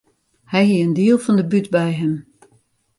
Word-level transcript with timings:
Hy 0.51 0.61
hie 0.67 0.83
in 0.85 0.95
diel 0.97 1.19
fan 1.25 1.37
de 1.39 1.45
bút 1.51 1.67
by 1.73 1.87
him. 1.99 2.13